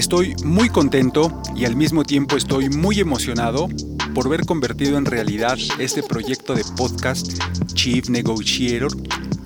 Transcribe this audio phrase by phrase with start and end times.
[0.00, 3.68] Estoy muy contento y al mismo tiempo estoy muy emocionado
[4.14, 7.30] por ver convertido en realidad este proyecto de podcast
[7.74, 8.90] Chief Negotiator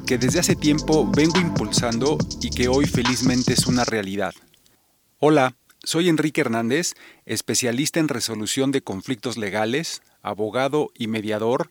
[0.06, 4.32] que desde hace tiempo vengo impulsando y que hoy felizmente es una realidad.
[5.18, 6.94] Hola, soy Enrique Hernández,
[7.26, 11.68] especialista en resolución de conflictos legales, abogado y mediador,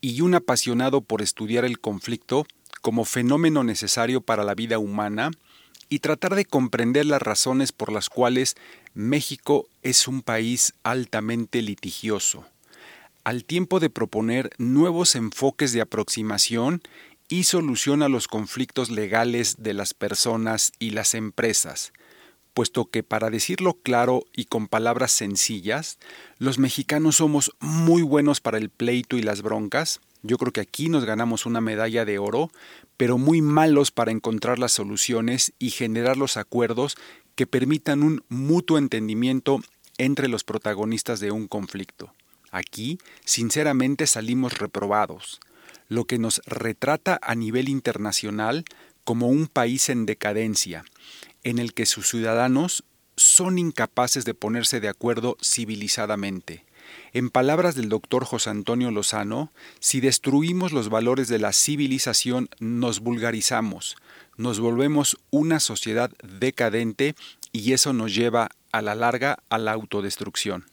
[0.00, 2.46] y un apasionado por estudiar el conflicto
[2.80, 5.32] como fenómeno necesario para la vida humana
[5.92, 8.56] y tratar de comprender las razones por las cuales
[8.94, 12.46] México es un país altamente litigioso,
[13.24, 16.80] al tiempo de proponer nuevos enfoques de aproximación
[17.28, 21.92] y solución a los conflictos legales de las personas y las empresas,
[22.54, 25.98] puesto que, para decirlo claro y con palabras sencillas,
[26.38, 30.88] los mexicanos somos muy buenos para el pleito y las broncas, yo creo que aquí
[30.88, 32.50] nos ganamos una medalla de oro,
[32.96, 36.96] pero muy malos para encontrar las soluciones y generar los acuerdos
[37.34, 39.60] que permitan un mutuo entendimiento
[39.98, 42.12] entre los protagonistas de un conflicto.
[42.50, 45.40] Aquí, sinceramente, salimos reprobados,
[45.88, 48.64] lo que nos retrata a nivel internacional
[49.04, 50.84] como un país en decadencia,
[51.42, 52.84] en el que sus ciudadanos
[53.16, 56.64] son incapaces de ponerse de acuerdo civilizadamente.
[57.12, 63.00] En palabras del doctor José Antonio Lozano, si destruimos los valores de la civilización, nos
[63.00, 63.96] vulgarizamos,
[64.36, 67.14] nos volvemos una sociedad decadente
[67.52, 70.64] y eso nos lleva a la larga a la autodestrucción.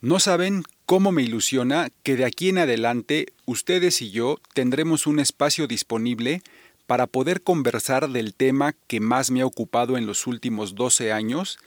[0.00, 5.18] No saben cómo me ilusiona que de aquí en adelante ustedes y yo tendremos un
[5.18, 6.42] espacio disponible
[6.86, 11.58] para poder conversar del tema que más me ha ocupado en los últimos 12 años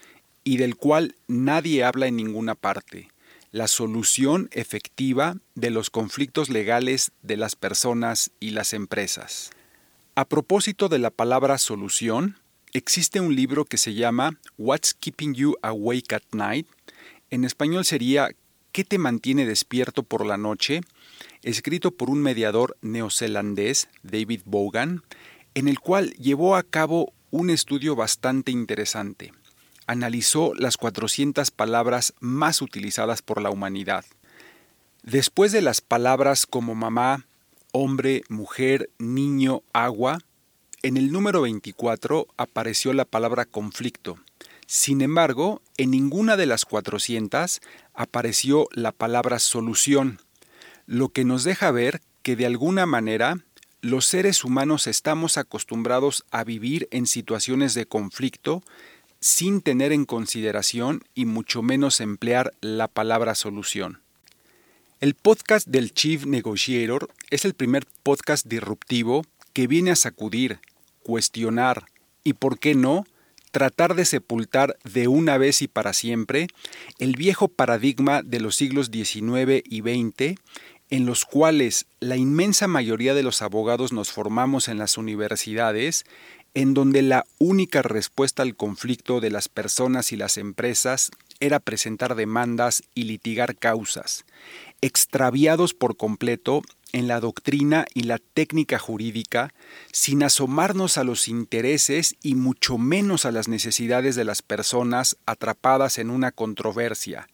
[0.44, 3.10] y del cual nadie habla en ninguna parte,
[3.52, 9.52] la solución efectiva de los conflictos legales de las personas y las empresas.
[10.16, 12.38] A propósito de la palabra solución,
[12.74, 16.68] existe un libro que se llama What's Keeping You Awake at Night.
[17.30, 18.30] En español sería
[18.72, 20.82] ¿Qué te mantiene despierto por la noche?
[21.44, 25.04] escrito por un mediador neozelandés, David Bogan,
[25.54, 29.32] en el cual llevó a cabo un estudio bastante interesante
[29.88, 34.06] analizó las 400 palabras más utilizadas por la humanidad.
[35.02, 37.26] Después de las palabras como mamá,
[37.72, 40.20] hombre, mujer, niño, agua,
[40.84, 44.20] en el número 24 apareció la palabra conflicto.
[44.68, 47.62] Sin embargo, en ninguna de las 400
[47.94, 50.20] apareció la palabra solución,
[50.86, 53.38] lo que nos deja ver que de alguna manera
[53.82, 58.62] los seres humanos estamos acostumbrados a vivir en situaciones de conflicto
[59.20, 64.02] sin tener en consideración y mucho menos emplear la palabra solución.
[65.00, 70.60] El podcast del Chief Negotiator es el primer podcast disruptivo que viene a sacudir,
[71.04, 71.86] cuestionar
[72.24, 73.06] y, por qué no,
[73.52, 76.48] tratar de sepultar de una vez y para siempre
[77.00, 80.40] el viejo paradigma de los siglos XIX y XX
[80.90, 86.06] en los cuales la inmensa mayoría de los abogados nos formamos en las universidades
[86.54, 92.16] en donde la única respuesta al conflicto de las personas y las empresas era presentar
[92.16, 94.26] demandas y litigar causas,
[94.82, 96.64] extraviados por completo
[96.94, 99.54] en la doctrina y la técnica jurídica,
[99.92, 105.98] sin asomarnos a los intereses y mucho menos a las necesidades de las personas atrapadas
[105.98, 107.28] en una controversia,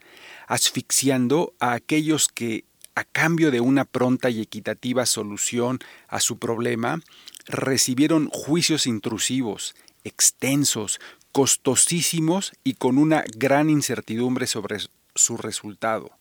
[0.47, 2.65] asfixiando a aquellos que,
[2.95, 7.01] a cambio de una pronta y equitativa solución a su problema,
[7.47, 10.99] recibieron juicios intrusivos, extensos,
[11.31, 14.77] costosísimos y con una gran incertidumbre sobre
[15.15, 16.11] su resultado,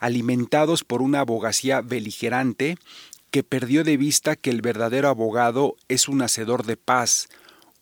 [0.00, 2.76] alimentados por una abogacía beligerante
[3.30, 7.28] que perdió de vista que el verdadero abogado es un hacedor de paz,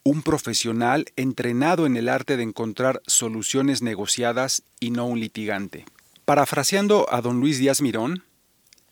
[0.02, 5.84] un profesional entrenado en el arte de encontrar soluciones negociadas y no un litigante.
[6.24, 8.24] Parafraseando a don Luis Díaz Mirón,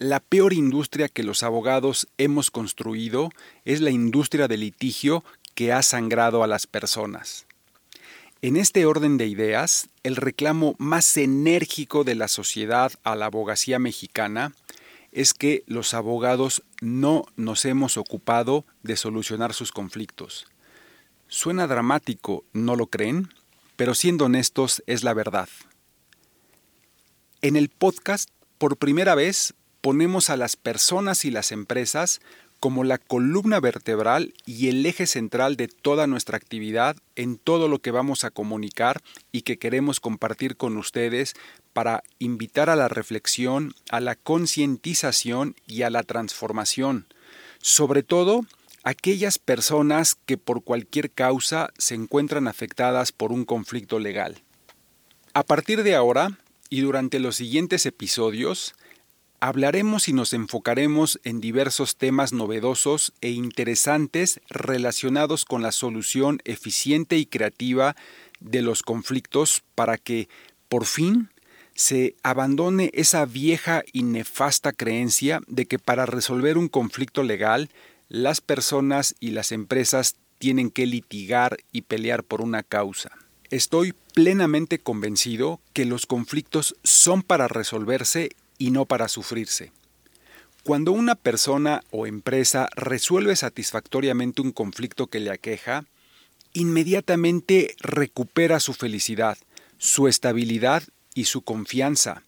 [0.05, 3.31] la peor industria que los abogados hemos construido
[3.65, 5.25] es la industria del litigio
[5.55, 7.47] que ha sangrado a las personas.
[8.43, 13.79] En este orden de ideas, el reclamo más enérgico de la sociedad a la abogacía
[13.79, 14.53] mexicana
[15.11, 20.47] es que los abogados no nos hemos ocupado de solucionar sus conflictos.
[21.29, 23.33] Suena dramático, ¿no lo creen?
[23.77, 25.49] Pero siendo honestos es la verdad.
[27.41, 28.29] En el podcast,
[28.59, 29.55] por primera vez,
[29.85, 32.23] ponemos a las personas y las empresas
[32.59, 37.81] como la columna vertebral y el eje central de toda nuestra actividad en todo lo
[37.81, 41.35] que vamos a comunicar y que queremos compartir con ustedes
[41.75, 47.07] para invitar a la reflexión, a la concientización y a la transformación,
[47.61, 48.47] sobre todo
[48.85, 54.43] aquellas personas que por cualquier causa se encuentran afectadas por un conflicto legal.
[55.35, 56.39] A partir de ahora
[56.71, 58.75] y durante los siguientes episodios,
[59.41, 67.17] hablaremos y nos enfocaremos en diversos temas novedosos e interesantes relacionados con la solución eficiente
[67.19, 67.97] y creativa
[68.41, 70.29] de los conflictos para que,
[70.69, 71.31] por fin,
[71.75, 77.71] se abandone esa vieja y nefasta creencia de que para resolver un conflicto legal
[78.09, 83.11] las personas y las empresas tienen que litigar y pelear por una causa.
[83.51, 89.73] Estoy plenamente convencido que los conflictos son para resolverse y no para sufrirse.
[90.63, 95.85] Cuando una persona o empresa resuelve satisfactoriamente un conflicto que le aqueja,
[96.55, 99.37] inmediatamente recupera su felicidad,
[99.77, 100.83] su estabilidad
[101.15, 102.23] y su confianza,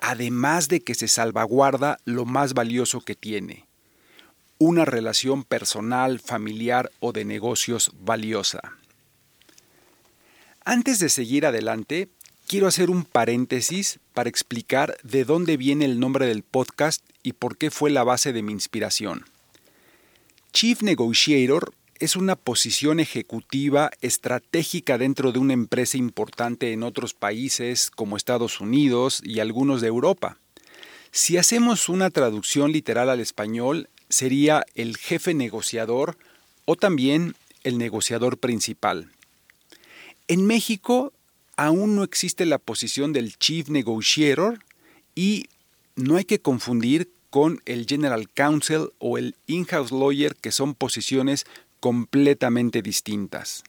[0.00, 3.66] además de que se salvaguarda lo más valioso que tiene,
[4.58, 8.60] una relación personal, familiar o de negocios valiosa.
[10.64, 12.08] Antes de seguir adelante,
[12.46, 17.58] quiero hacer un paréntesis para explicar de dónde viene el nombre del podcast y por
[17.58, 19.24] qué fue la base de mi inspiración.
[20.52, 27.90] Chief Negotiator es una posición ejecutiva estratégica dentro de una empresa importante en otros países
[27.90, 30.38] como Estados Unidos y algunos de Europa.
[31.10, 36.16] Si hacemos una traducción literal al español, sería el jefe negociador
[36.66, 39.10] o también el negociador principal.
[40.28, 41.12] En México
[41.56, 44.58] aún no existe la posición del Chief Negotiator
[45.14, 45.46] y
[45.96, 51.46] no hay que confundir con el General Counsel o el In-House Lawyer, que son posiciones
[51.80, 53.64] completamente distintas.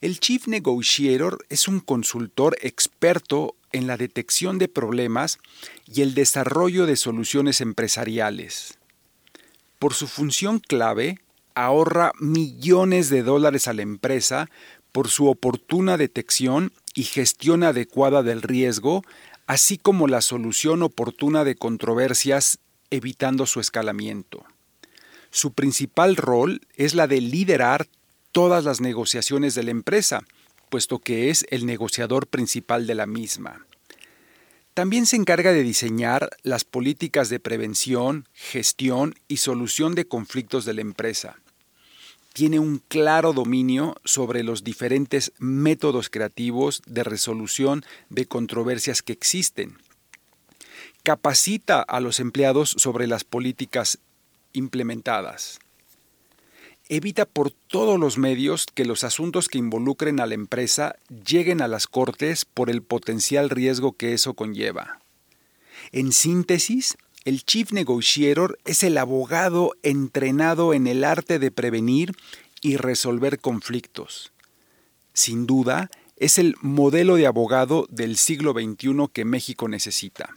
[0.00, 5.38] El Chief Negotiator es un consultor experto en la detección de problemas
[5.86, 8.78] y el desarrollo de soluciones empresariales
[9.78, 11.20] por su función clave,
[11.54, 14.48] ahorra millones de dólares a la empresa
[14.98, 19.04] por su oportuna detección y gestión adecuada del riesgo,
[19.46, 22.58] así como la solución oportuna de controversias
[22.90, 24.44] evitando su escalamiento.
[25.30, 27.86] Su principal rol es la de liderar
[28.32, 30.24] todas las negociaciones de la empresa,
[30.68, 33.66] puesto que es el negociador principal de la misma.
[34.74, 40.74] También se encarga de diseñar las políticas de prevención, gestión y solución de conflictos de
[40.74, 41.36] la empresa.
[42.32, 49.78] Tiene un claro dominio sobre los diferentes métodos creativos de resolución de controversias que existen.
[51.02, 53.98] Capacita a los empleados sobre las políticas
[54.52, 55.58] implementadas
[56.88, 60.96] evita por todos los medios que los asuntos que involucren a la empresa
[61.26, 65.00] lleguen a las Cortes por el potencial riesgo que eso conlleva.
[65.92, 72.12] En síntesis, el Chief Negotiator es el abogado entrenado en el arte de prevenir
[72.60, 74.32] y resolver conflictos.
[75.12, 80.34] Sin duda, es el modelo de abogado del siglo XXI que México necesita.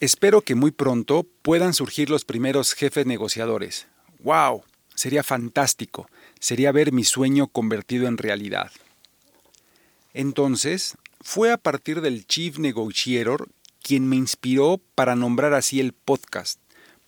[0.00, 3.86] Espero que muy pronto puedan surgir los primeros jefes negociadores.
[4.20, 4.62] ¡Wow!
[4.94, 8.70] Sería fantástico, sería ver mi sueño convertido en realidad.
[10.12, 13.48] Entonces, fue a partir del Chief Negotiator
[13.82, 16.60] quien me inspiró para nombrar así el podcast,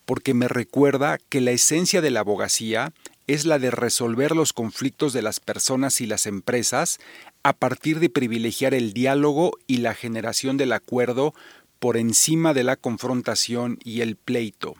[0.05, 2.93] porque me recuerda que la esencia de la abogacía
[3.27, 6.99] es la de resolver los conflictos de las personas y las empresas
[7.43, 11.33] a partir de privilegiar el diálogo y la generación del acuerdo
[11.79, 14.75] por encima de la confrontación y el pleito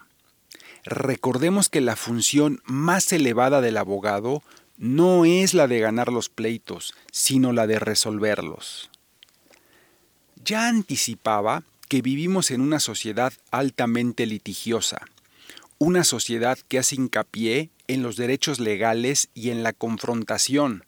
[0.83, 4.43] recordemos que la función más elevada del abogado
[4.77, 8.89] no es la de ganar los pleitos, sino la de resolverlos.
[10.43, 15.05] Ya anticipaba que vivimos en una sociedad altamente litigiosa,
[15.77, 20.85] una sociedad que hace hincapié en los derechos legales y en la confrontación.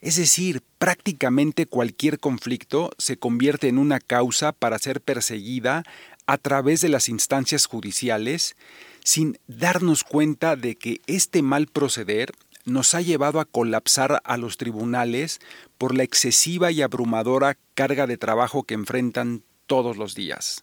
[0.00, 5.82] Es decir, prácticamente cualquier conflicto se convierte en una causa para ser perseguida
[6.26, 8.54] a través de las instancias judiciales
[9.02, 12.30] sin darnos cuenta de que este mal proceder
[12.64, 15.40] nos ha llevado a colapsar a los tribunales
[15.78, 20.62] por la excesiva y abrumadora carga de trabajo que enfrentan todos los días.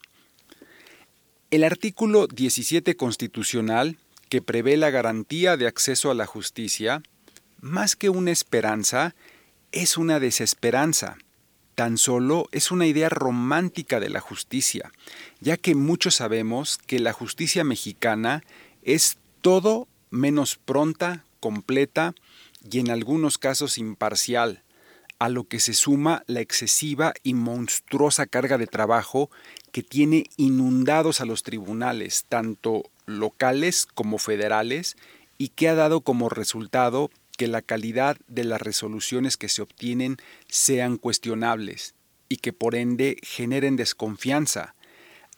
[1.51, 3.97] El artículo 17 constitucional,
[4.27, 7.01] que prevé la garantía de acceso a la justicia,
[7.61, 9.15] más que una esperanza,
[9.71, 11.17] es una desesperanza,
[11.75, 14.91] tan solo es una idea romántica de la justicia,
[15.39, 18.43] ya que muchos sabemos que la justicia mexicana
[18.81, 22.15] es todo menos pronta, completa
[22.69, 24.63] y en algunos casos imparcial,
[25.19, 29.29] a lo que se suma la excesiva y monstruosa carga de trabajo
[29.71, 34.97] que tiene inundados a los tribunales, tanto locales como federales,
[35.37, 40.17] y que ha dado como resultado que la calidad de las resoluciones que se obtienen
[40.47, 41.93] sean cuestionables
[42.29, 44.75] y que por ende generen desconfianza,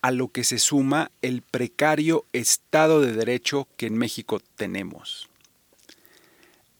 [0.01, 5.29] a lo que se suma el precario Estado de Derecho que en México tenemos.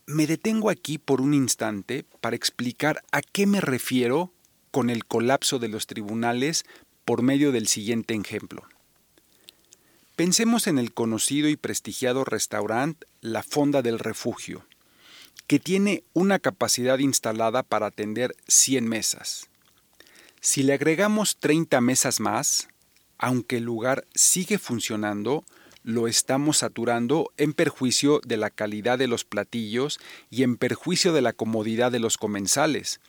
[0.10, 4.32] Me detengo aquí por un instante para explicar a qué me refiero
[4.72, 6.64] con el colapso de los tribunales
[7.04, 8.64] por medio del siguiente ejemplo.
[10.16, 14.66] Pensemos en el conocido y prestigiado restaurante La Fonda del Refugio,
[15.46, 19.50] que tiene una capacidad instalada para atender 100 mesas.
[20.40, 22.70] Si le agregamos 30 mesas más,
[23.18, 25.44] aunque el lugar sigue funcionando,
[25.88, 31.22] lo estamos saturando en perjuicio de la calidad de los platillos y en perjuicio de
[31.22, 33.00] la comodidad de los comensales,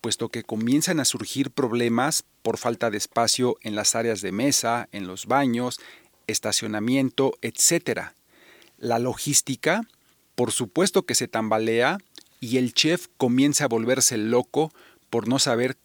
[0.00, 4.88] puesto que comienzan a surgir problemas por falta de espacio en las áreas de mesa,
[4.90, 5.78] en los baños,
[6.26, 8.06] estacionamiento, etc.
[8.76, 9.82] La logística,
[10.34, 11.98] por supuesto que se tambalea
[12.40, 14.72] y el chef comienza a volverse loco
[15.10, 15.76] por no saber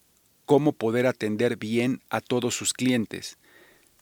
[0.44, 3.38] cómo poder atender bien a todos sus clientes.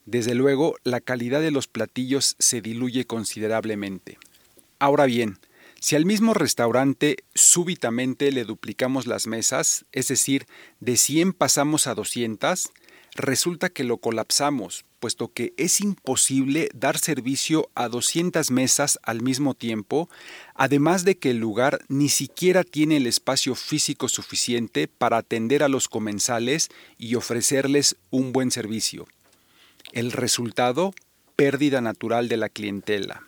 [0.06, 4.18] Desde luego, la calidad de los platillos se diluye considerablemente.
[4.78, 5.38] Ahora bien,
[5.78, 10.46] si al mismo restaurante súbitamente le duplicamos las mesas, es decir,
[10.80, 12.70] de 100 pasamos a 200,
[13.14, 19.54] resulta que lo colapsamos, puesto que es imposible dar servicio a 200 mesas al mismo
[19.54, 20.10] tiempo,
[20.54, 25.68] además de que el lugar ni siquiera tiene el espacio físico suficiente para atender a
[25.68, 29.06] los comensales y ofrecerles un buen servicio.
[29.92, 30.94] El resultado,
[31.34, 33.24] pérdida natural de la clientela.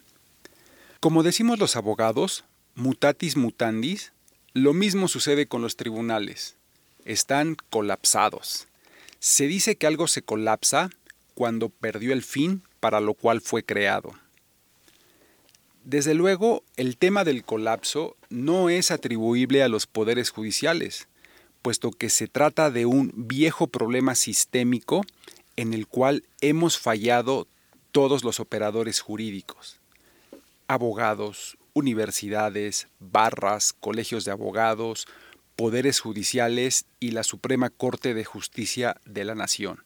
[1.00, 2.44] Como decimos los abogados,
[2.76, 4.12] mutatis mutandis,
[4.52, 6.56] lo mismo sucede con los tribunales.
[7.04, 8.68] Están colapsados.
[9.18, 10.90] Se dice que algo se colapsa
[11.34, 14.12] cuando perdió el fin para lo cual fue creado.
[15.82, 21.08] Desde luego, el tema del colapso no es atribuible a los poderes judiciales,
[21.60, 25.02] puesto que se trata de un viejo problema sistémico
[25.62, 27.46] en el cual hemos fallado
[27.92, 29.78] todos los operadores jurídicos.
[30.66, 35.06] Abogados, universidades, barras, colegios de abogados,
[35.54, 39.84] poderes judiciales y la Suprema Corte de Justicia de la Nación,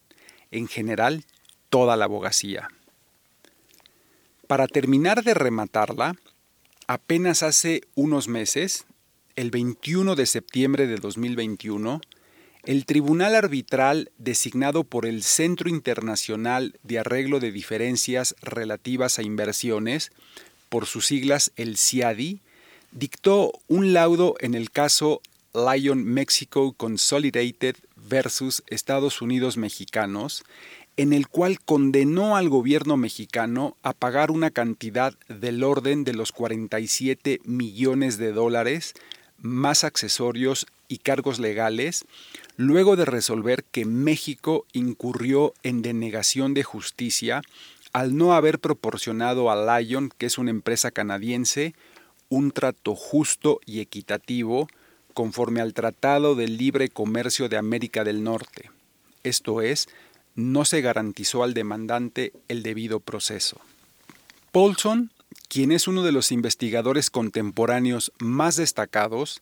[0.51, 1.27] en general
[1.69, 2.69] toda la abogacía.
[4.47, 6.17] Para terminar de rematarla,
[6.87, 8.87] apenas hace unos meses,
[9.35, 12.01] el 21 de septiembre de 2021,
[12.67, 20.11] el Tribunal Arbitral designado por el Centro Internacional de Arreglo de Diferencias Relativas a Inversiones,
[20.69, 22.41] por sus siglas el CIADI,
[22.91, 25.23] dictó un laudo en el caso
[25.55, 30.45] Lion Mexico Consolidated versus Estados Unidos Mexicanos,
[30.97, 36.33] en el cual condenó al gobierno mexicano a pagar una cantidad del orden de los
[36.33, 38.95] 47 millones de dólares,
[39.39, 42.05] más accesorios y cargos legales,
[42.57, 47.43] luego de resolver que México incurrió en denegación de justicia
[47.93, 51.75] al no haber proporcionado a Lion, que es una empresa canadiense,
[52.29, 54.69] un trato justo y equitativo
[55.15, 58.71] conforme al Tratado de Libre Comercio de América del Norte.
[59.23, 59.89] Esto es,
[60.35, 63.61] no se garantizó al demandante el debido proceso.
[64.53, 65.11] Paulson,
[65.49, 69.41] quien es uno de los investigadores contemporáneos más destacados,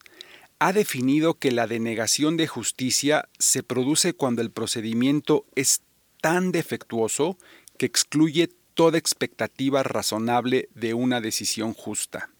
[0.58, 5.82] ha definido que la denegación de justicia se produce cuando el procedimiento es
[6.20, 7.36] tan defectuoso
[7.76, 12.30] que excluye toda expectativa razonable de una decisión justa.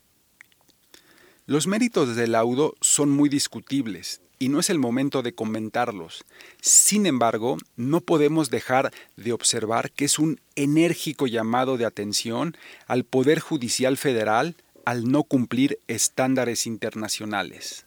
[1.47, 6.25] Los méritos del laudo son muy discutibles y no es el momento de comentarlos.
[6.61, 12.56] Sin embargo, no podemos dejar de observar que es un enérgico llamado de atención
[12.87, 17.87] al Poder Judicial Federal al no cumplir estándares internacionales.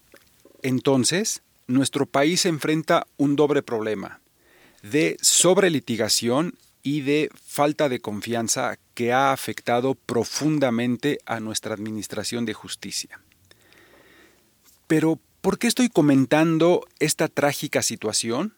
[0.62, 4.22] Entonces, nuestro país enfrenta un doble problema
[4.82, 12.54] de sobrelitigación y de falta de confianza que ha afectado profundamente a nuestra Administración de
[12.54, 13.20] Justicia.
[14.88, 18.54] Pero, ¿por qué estoy comentando esta trágica situación?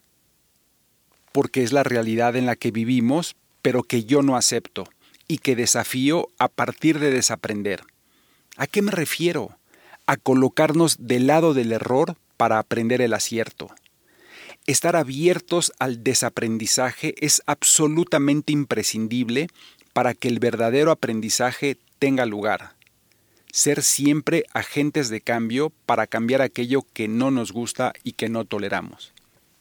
[1.32, 4.88] Porque es la realidad en la que vivimos, pero que yo no acepto
[5.26, 7.82] y que desafío a partir de desaprender.
[8.56, 9.56] ¿A qué me refiero?
[10.10, 13.70] A colocarnos del lado del error para aprender el acierto.
[14.66, 19.46] Estar abiertos al desaprendizaje es absolutamente imprescindible
[19.92, 22.74] para que el verdadero aprendizaje tenga lugar
[23.52, 28.44] ser siempre agentes de cambio para cambiar aquello que no nos gusta y que no
[28.44, 29.12] toleramos.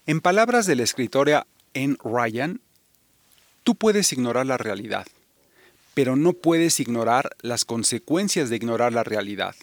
[0.08, 2.62] En palabras de la escritora Anne Ryan,
[3.64, 5.06] tú puedes ignorar la realidad,
[5.94, 9.56] pero no puedes ignorar las consecuencias de ignorar la realidad.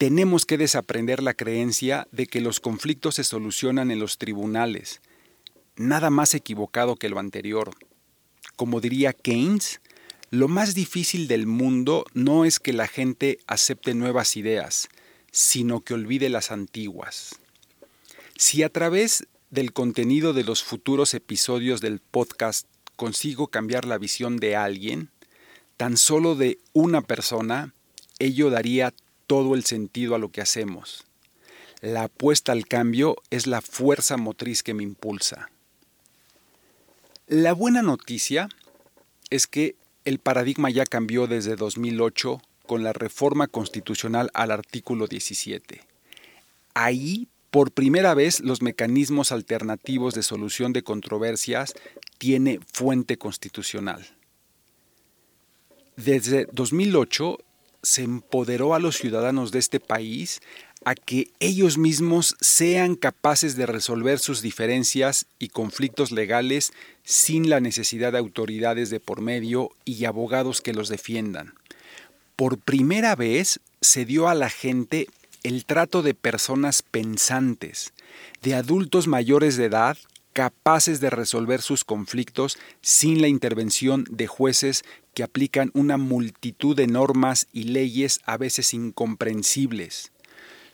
[0.00, 5.02] Tenemos que desaprender la creencia de que los conflictos se solucionan en los tribunales.
[5.76, 7.72] Nada más equivocado que lo anterior.
[8.56, 9.82] Como diría Keynes,
[10.30, 14.88] lo más difícil del mundo no es que la gente acepte nuevas ideas,
[15.32, 17.38] sino que olvide las antiguas.
[18.38, 22.66] Si a través del contenido de los futuros episodios del podcast
[22.96, 25.10] consigo cambiar la visión de alguien,
[25.76, 27.74] tan solo de una persona,
[28.18, 28.94] ello daría
[29.30, 31.04] todo el sentido a lo que hacemos.
[31.82, 35.52] La apuesta al cambio es la fuerza motriz que me impulsa.
[37.28, 38.48] La buena noticia
[39.30, 45.80] es que el paradigma ya cambió desde 2008 con la reforma constitucional al artículo 17.
[46.74, 51.74] Ahí, por primera vez, los mecanismos alternativos de solución de controversias
[52.18, 54.04] tiene fuente constitucional.
[55.94, 57.38] Desde 2008
[57.82, 60.40] se empoderó a los ciudadanos de este país
[60.84, 66.72] a que ellos mismos sean capaces de resolver sus diferencias y conflictos legales
[67.04, 71.54] sin la necesidad de autoridades de por medio y abogados que los defiendan.
[72.36, 75.06] Por primera vez se dio a la gente
[75.42, 77.92] el trato de personas pensantes,
[78.42, 79.98] de adultos mayores de edad
[80.32, 84.84] capaces de resolver sus conflictos sin la intervención de jueces
[85.14, 90.12] que aplican una multitud de normas y leyes a veces incomprensibles.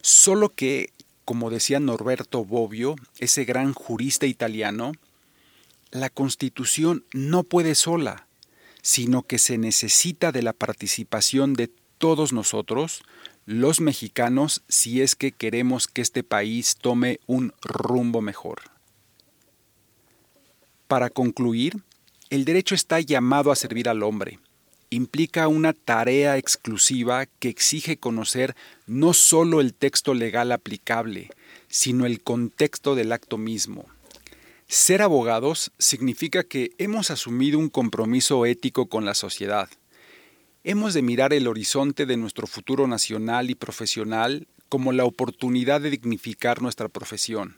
[0.02, 0.90] Solo que,
[1.24, 4.92] como decía Norberto Bobbio, ese gran jurista italiano,
[5.90, 8.26] la Constitución no puede sola,
[8.82, 13.02] sino que se necesita de la participación de todos nosotros,
[13.46, 18.75] los mexicanos, si es que queremos que este país tome un rumbo mejor.
[20.86, 21.82] Para concluir,
[22.30, 24.38] el derecho está llamado a servir al hombre.
[24.88, 28.54] Implica una tarea exclusiva que exige conocer
[28.86, 31.30] no solo el texto legal aplicable,
[31.66, 33.86] sino el contexto del acto mismo.
[34.68, 39.68] Ser abogados significa que hemos asumido un compromiso ético con la sociedad.
[40.62, 45.90] Hemos de mirar el horizonte de nuestro futuro nacional y profesional como la oportunidad de
[45.90, 47.56] dignificar nuestra profesión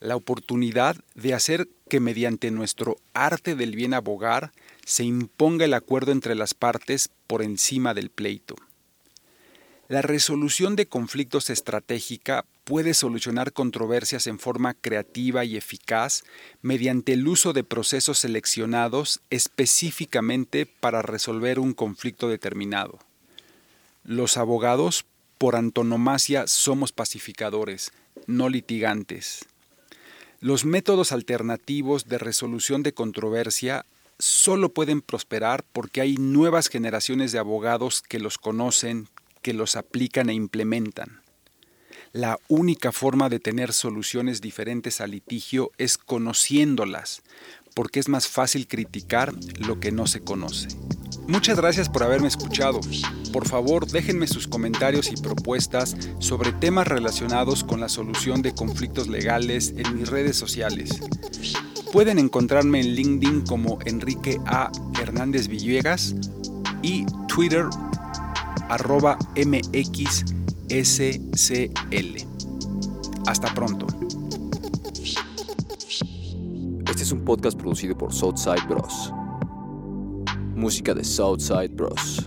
[0.00, 4.52] la oportunidad de hacer que mediante nuestro arte del bien abogar
[4.84, 8.56] se imponga el acuerdo entre las partes por encima del pleito.
[9.88, 16.24] La resolución de conflictos estratégica puede solucionar controversias en forma creativa y eficaz
[16.60, 22.98] mediante el uso de procesos seleccionados específicamente para resolver un conflicto determinado.
[24.02, 25.04] Los abogados,
[25.38, 27.92] por antonomasia, somos pacificadores,
[28.26, 29.46] no litigantes.
[30.40, 33.86] Los métodos alternativos de resolución de controversia
[34.18, 39.08] solo pueden prosperar porque hay nuevas generaciones de abogados que los conocen,
[39.42, 41.22] que los aplican e implementan.
[42.12, 47.22] La única forma de tener soluciones diferentes al litigio es conociéndolas,
[47.74, 50.68] porque es más fácil criticar lo que no se conoce.
[51.28, 52.80] Muchas gracias por haberme escuchado.
[53.32, 59.08] Por favor, déjenme sus comentarios y propuestas sobre temas relacionados con la solución de conflictos
[59.08, 61.00] legales en mis redes sociales.
[61.92, 64.70] Pueden encontrarme en LinkedIn como Enrique A.
[65.00, 66.14] Hernández Villegas
[66.82, 67.66] y Twitter
[68.68, 69.76] arroba MXSCL.
[73.26, 73.86] Hasta pronto.
[76.88, 79.12] Este es un podcast producido por Southside Bros
[80.56, 82.25] música de Southside Bros.